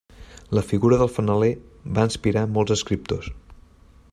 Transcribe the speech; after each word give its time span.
La 0.59 0.63
figura 0.69 0.97
del 1.01 1.11
fanaler 1.17 1.51
va 1.99 2.05
inspirar 2.09 2.45
molts 2.55 2.77
escriptors. 2.77 3.29